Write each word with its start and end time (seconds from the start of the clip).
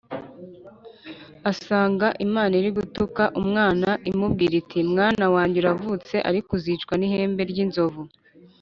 Asanga 1.51 2.07
Imana 2.25 2.53
iri 2.59 2.69
mu 2.71 2.75
gutuka 2.79 3.23
umwana, 3.41 3.89
imubwira 4.09 4.53
iti: 4.61 4.79
Mwana 4.91 5.25
wanjye 5.33 5.57
uravutse, 5.59 6.15
ariko 6.29 6.49
uzicwa 6.57 6.93
n'ihembe 6.97 7.43
ry' 7.53 7.63
inzovu 7.65 8.01